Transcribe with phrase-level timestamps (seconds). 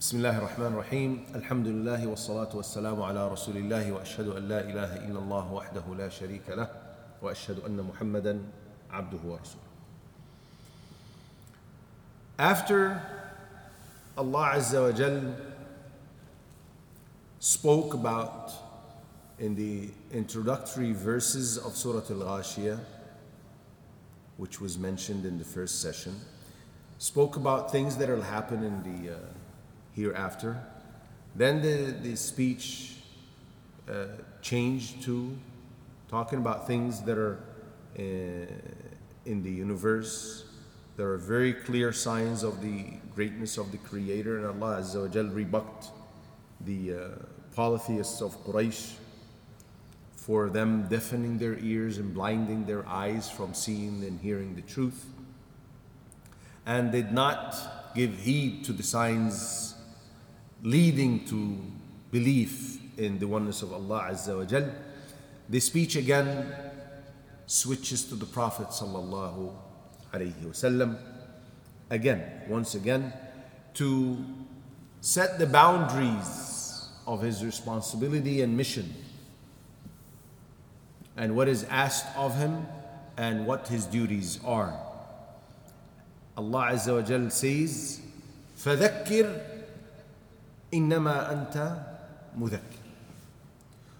[0.00, 4.96] بسم الله الرحمن الرحيم الحمد لله والصلاة والسلام على رسول الله وأشهد أن لا إله
[4.96, 6.70] إلا الله وحده لا شريك له
[7.22, 8.38] وأشهد أن محمدا
[8.90, 9.66] عبده ورسوله
[12.38, 13.02] After
[14.16, 15.34] Allah Azza wa Jal
[17.40, 18.52] spoke about
[19.40, 22.78] in the introductory verses of Surah Al-Ghashiyah
[24.36, 26.14] which was mentioned in the first session
[26.98, 29.18] spoke about things that will happen in the uh,
[29.98, 30.62] hereafter.
[31.34, 32.96] Then the, the speech
[33.88, 34.06] uh,
[34.40, 35.36] changed to
[36.08, 37.38] talking about things that are
[37.98, 38.02] uh,
[39.26, 40.44] in the universe.
[40.96, 45.08] There are very clear signs of the greatness of the Creator, and Allah Azza wa
[45.08, 45.90] Jal rebuked
[46.60, 46.98] the uh,
[47.54, 48.94] polytheists of Quraysh
[50.16, 55.06] for them deafening their ears and blinding their eyes from seeing and hearing the truth,
[56.66, 59.74] and did not give heed to the signs
[60.61, 61.57] leading to
[62.11, 64.69] belief in the oneness of Allah Azza wa Jal.
[65.49, 66.53] The speech again
[67.45, 69.53] switches to the Prophet sallallahu
[70.13, 70.97] alaihi wasallam
[71.89, 73.13] again, once again,
[73.75, 74.17] to
[75.01, 78.93] set the boundaries of his responsibility and mission
[81.17, 82.65] and what is asked of him
[83.17, 84.73] and what his duties are.
[86.37, 88.01] Allah Azza wa Jal says,
[88.57, 89.41] فَذَكِّرْ
[90.73, 91.85] إِنَّمَا أَنْتَ
[92.39, 92.81] مُذَكِّرْ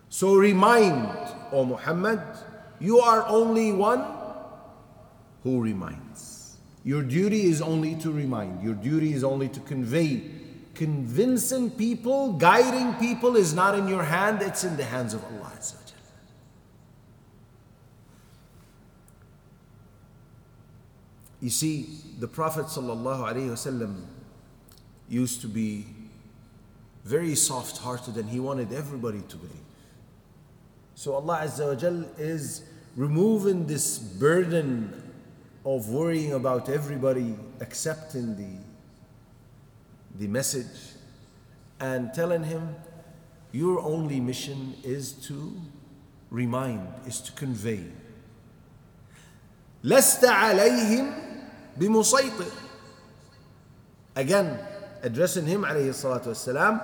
[0.09, 1.09] So remind,
[1.51, 2.21] O Muhammad,
[2.79, 4.03] you are only one
[5.43, 6.57] who reminds.
[6.83, 8.61] Your duty is only to remind.
[8.63, 10.23] Your duty is only to convey.
[10.73, 15.51] Convincing people, guiding people is not in your hand, it's in the hands of Allah
[15.55, 15.97] Azza wa Jal.
[21.41, 21.85] You see,
[22.19, 24.05] the Prophet ﷺ
[25.09, 25.85] used to be
[27.07, 29.51] very soft hearted and he wanted everybody to believe.
[30.95, 32.63] So Allah Azza wa Jal is
[32.95, 35.01] removing this burden
[35.65, 38.57] of worrying about everybody accepting the,
[40.19, 40.93] the message
[41.79, 42.75] and telling him,
[43.51, 45.53] Your only mission is to
[46.29, 47.83] remind, is to convey.
[49.83, 51.13] لست عليهم
[51.77, 52.51] بمسيطر
[54.15, 54.59] Again,
[55.01, 56.81] addressing him alayhi salatu wasalam,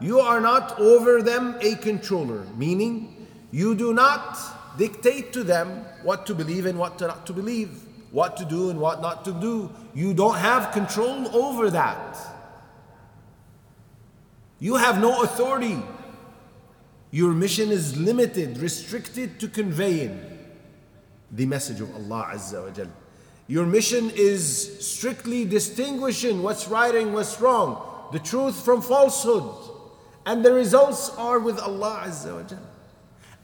[0.00, 4.38] you are not over them a controller, meaning you do not
[4.76, 7.70] dictate to them what to believe and what to not to believe,
[8.10, 9.70] what to do and what not to do.
[9.94, 12.18] You don't have control over that.
[14.58, 15.82] You have no authority.
[17.10, 20.20] Your mission is limited, restricted to conveying
[21.30, 22.88] the message of Allah Azza wa Jal.
[23.46, 29.73] Your mission is strictly distinguishing what's right and what's wrong, the truth from falsehood.
[30.26, 32.58] And the results are with Allah Azza wa Jal.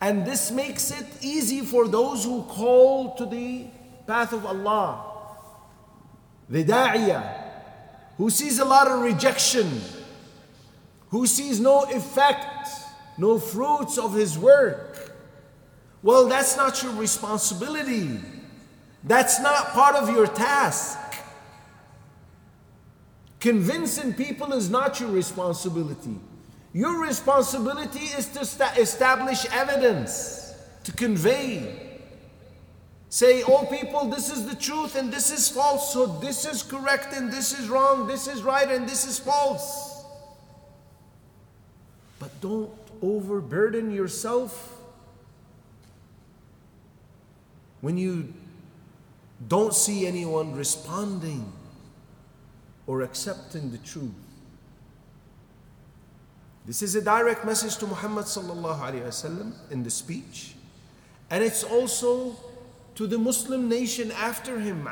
[0.00, 3.66] And this makes it easy for those who call to the
[4.06, 5.04] path of Allah.
[6.48, 7.50] The da'iyah,
[8.16, 9.80] who sees a lot of rejection,
[11.10, 12.68] who sees no effect,
[13.18, 15.12] no fruits of his work.
[16.02, 18.20] Well, that's not your responsibility.
[19.04, 20.98] That's not part of your task.
[23.38, 26.18] Convincing people is not your responsibility.
[26.72, 30.54] Your responsibility is to sta- establish evidence,
[30.84, 31.88] to convey.
[33.08, 37.32] Say, oh people, this is the truth and this is falsehood, this is correct and
[37.32, 40.04] this is wrong, this is right and this is false.
[42.20, 42.70] But don't
[43.02, 44.76] overburden yourself
[47.80, 48.32] when you
[49.48, 51.52] don't see anyone responding
[52.86, 54.29] or accepting the truth.
[56.66, 58.26] This is a direct message to Muhammad
[59.70, 60.54] in the speech,
[61.30, 62.36] and it's also
[62.94, 64.86] to the Muslim nation after him.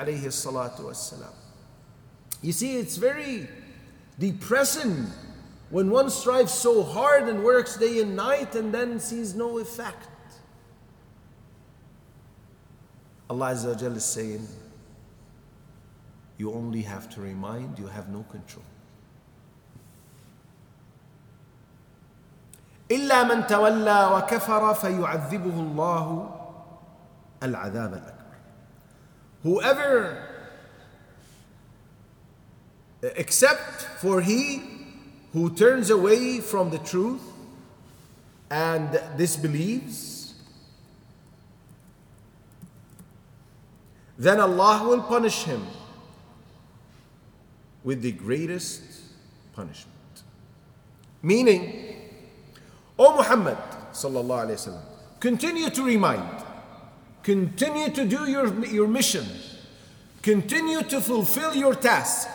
[2.43, 3.49] You see, it's very
[4.19, 5.07] depressing
[5.71, 10.09] when one strives so hard and works day and night and then sees no effect.
[13.29, 14.49] Allah Azza wa is saying,
[16.39, 18.65] you only have to remind, you have no control.
[22.92, 26.40] إلا من تولى وكفر فيعذبه الله
[27.44, 28.24] العذاب الأكبر.
[29.44, 30.34] Whoever
[33.04, 34.62] except for he
[35.34, 37.22] who turns away from the truth
[38.50, 40.36] and disbelieves,
[44.18, 45.66] then Allah will punish him
[47.84, 48.82] with the greatest
[49.54, 50.24] punishment.
[51.22, 51.87] Meaning,
[52.99, 53.57] O Muhammad,
[53.93, 54.81] sallallahu
[55.21, 56.45] continue to remind,
[57.23, 59.25] continue to do your, your mission,
[60.23, 62.29] continue to fulfill your task,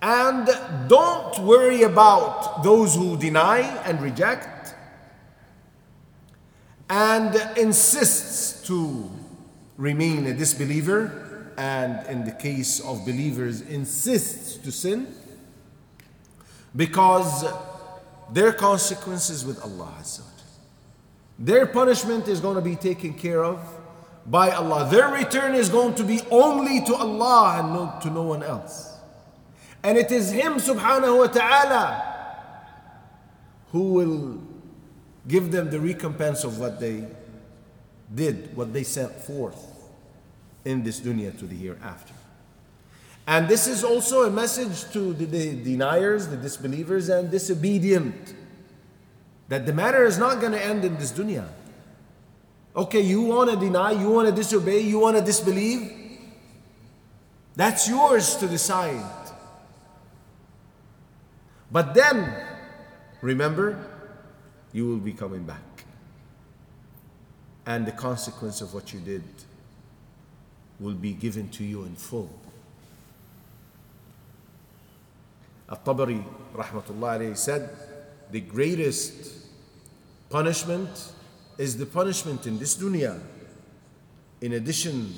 [0.00, 0.48] and
[0.88, 4.74] don't worry about those who deny and reject
[6.88, 9.10] and insists to
[9.76, 15.06] remain a disbeliever and in the case of believers insists to sin
[16.74, 17.44] because
[18.32, 20.22] their consequences with Allah Azza
[21.38, 23.60] Their punishment is going to be taken care of
[24.26, 24.88] by Allah.
[24.90, 28.96] Their return is going to be only to Allah and to no one else.
[29.82, 32.08] And it is Him subhanahu wa ta'ala
[33.72, 34.40] who will
[35.26, 37.06] give them the recompense of what they
[38.14, 39.66] did, what they sent forth
[40.64, 42.14] in this dunya to the hereafter.
[43.26, 48.34] And this is also a message to the, the deniers, the disbelievers, and disobedient
[49.48, 51.46] that the matter is not going to end in this dunya.
[52.74, 55.92] Okay, you want to deny, you want to disobey, you want to disbelieve.
[57.54, 59.04] That's yours to decide.
[61.70, 62.34] But then,
[63.20, 63.78] remember,
[64.72, 65.84] you will be coming back.
[67.66, 69.22] And the consequence of what you did
[70.80, 72.30] will be given to you in full.
[75.72, 76.22] At-Tabari,
[76.54, 77.70] rahmatullah alayhi, said,
[78.30, 79.48] the greatest
[80.28, 81.12] punishment
[81.56, 83.18] is the punishment in this dunya,
[84.42, 85.14] in addition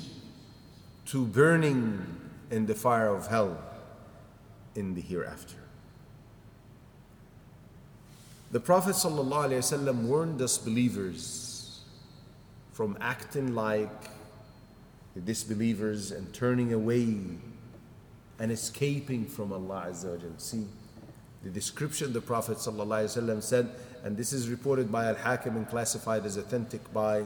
[1.07, 2.05] to burning
[2.51, 3.57] in the fire of hell
[4.75, 5.57] in the hereafter.
[8.51, 11.81] The Prophet ﷺ warned us believers
[12.71, 14.09] from acting like
[15.15, 17.17] the disbelievers and turning away
[18.39, 20.65] and escaping from Allah Azza wa See,
[21.43, 23.69] the description the Prophet said,
[24.03, 27.25] and this is reported by Al Hakim and classified as authentic by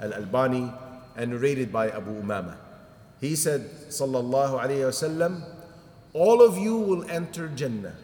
[0.00, 0.70] Al Albani
[1.16, 2.56] and narrated by Abu Umama.
[3.20, 5.44] He said, Sallallahu Alaihi Wasallam,
[6.12, 7.94] all of you will enter Jannah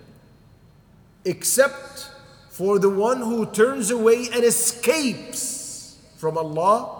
[1.24, 2.10] except
[2.48, 6.94] for the one who turns away and escapes from Allah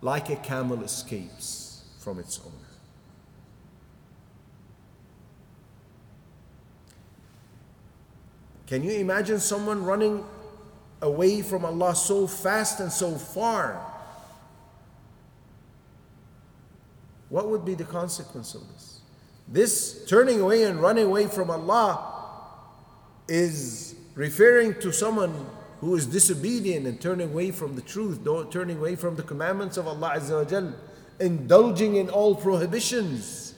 [0.00, 2.61] like a camel escapes from its owner.
[8.72, 10.24] Can you imagine someone running
[11.02, 13.78] away from Allah so fast and so far?
[17.28, 19.00] What would be the consequence of this?
[19.46, 22.00] This turning away and running away from Allah
[23.28, 25.34] is referring to someone
[25.82, 29.86] who is disobedient and turning away from the truth, turning away from the commandments of
[29.86, 30.72] Allah Azza wa
[31.20, 33.52] indulging in all prohibitions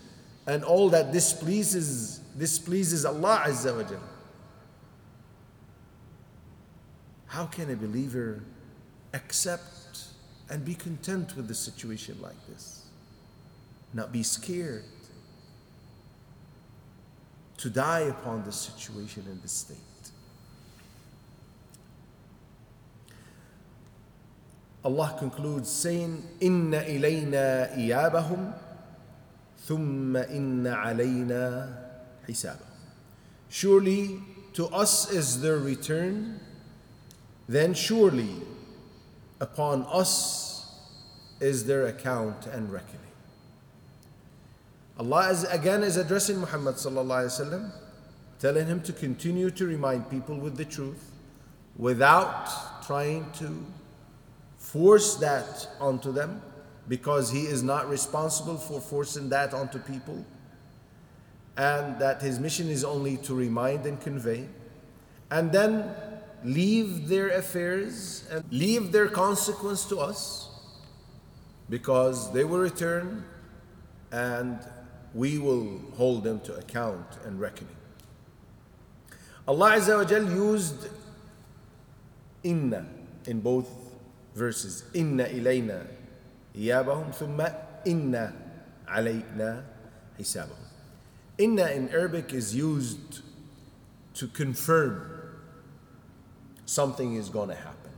[0.49, 3.99] and all that displeases displeases Allah Azza wa.
[7.34, 8.44] How can a believer
[9.12, 10.04] accept
[10.48, 12.86] and be content with a situation like this?
[13.92, 14.84] Not be scared
[17.56, 19.78] to die upon this situation in this state.
[24.84, 28.54] Allah concludes saying, Inna ilayna iyabahum,
[29.66, 31.76] thumma inna alayna
[32.29, 32.60] hisabahum.
[33.48, 34.20] Surely
[34.53, 36.38] to us is their return,
[37.48, 38.36] then surely
[39.41, 40.74] upon us
[41.41, 43.01] is their account and reckoning.
[44.98, 47.72] Allah is, again is addressing Muhammad wasallam,
[48.39, 51.10] telling him to continue to remind people with the truth
[51.77, 53.65] without trying to
[54.56, 56.41] force that onto them
[56.89, 60.24] because he is not responsible for forcing that onto people
[61.56, 64.46] and that his mission is only to remind and convey
[65.31, 65.91] and then
[66.44, 70.48] leave their affairs and leave their consequence to us
[71.69, 73.24] because they will return
[74.13, 74.58] and
[75.15, 77.77] we will hold them to account and reckoning.
[79.48, 80.89] Allah Azza wa Jal used
[82.43, 82.86] inna
[83.27, 83.69] in both
[84.34, 85.86] verses inna ilayna
[86.56, 88.32] iyabahum thumma inna
[88.89, 89.63] alayna
[90.19, 90.65] hisabahum
[91.39, 93.20] inna in arabic is used
[94.13, 95.14] to confirm
[96.67, 97.91] something is going to happen.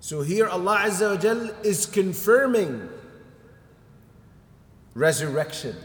[0.00, 2.88] So here allah azza wa jal is confirming
[4.94, 5.76] resurrection.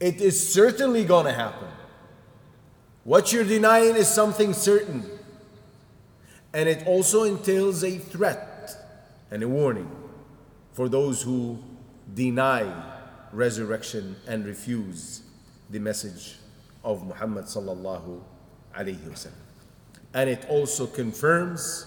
[0.00, 1.68] It is certainly going to happen.
[3.04, 5.04] What you're denying is something certain.
[6.52, 8.70] And it also entails a threat
[9.30, 9.90] and a warning
[10.72, 11.58] for those who
[12.14, 12.70] deny
[13.32, 15.22] resurrection and refuse
[15.70, 16.36] the message
[16.84, 18.20] of Muhammad sallallahu
[18.76, 19.32] alayhi wasallam.
[20.14, 21.86] And it also confirms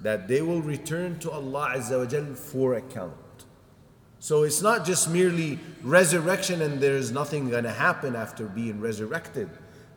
[0.00, 3.14] that they will return to Allah Azza wa Jal for account.
[4.18, 8.80] So it's not just merely resurrection and there is nothing going to happen after being
[8.80, 9.48] resurrected.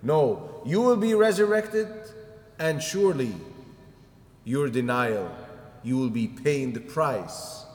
[0.02, 1.88] No, you will be resurrected
[2.60, 3.34] and surely
[4.44, 5.30] your denial,
[5.84, 7.66] you will be paying the price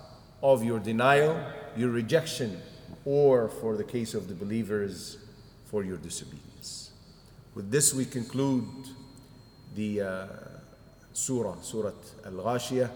[0.43, 1.41] of your denial,
[1.77, 2.61] your rejection,
[3.05, 5.19] or for the case of the believers,
[5.67, 6.91] for your disobedience.
[7.55, 8.65] With this, we conclude
[9.76, 10.28] the uh,
[11.14, 11.92] surah, Surah
[12.26, 12.90] Al Ghashiyah,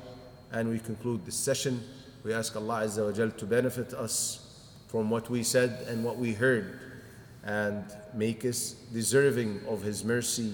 [0.52, 1.82] and we conclude this session.
[2.24, 4.46] We ask Allah Azza wa Jal to benefit us
[4.88, 6.80] from what we said and what we heard
[7.44, 10.54] and make us deserving of His mercy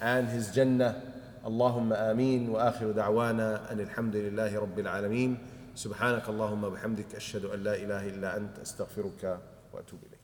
[0.00, 1.02] and His Jannah.
[1.46, 5.38] اللهم آمين وآخر دعوانا أن الحمد لله رب العالمين
[5.74, 9.40] سبحانك اللهم وبحمدك أشهد أن لا إله إلا أنت أستغفرك
[9.72, 10.15] وأتوب إليك